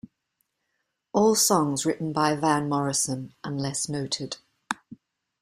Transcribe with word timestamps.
All 1.13 1.35
songs 1.35 1.85
written 1.85 2.11
by 2.11 2.33
Van 2.35 2.67
Morrison 2.67 3.35
unless 3.43 3.87
noted. 3.87 4.37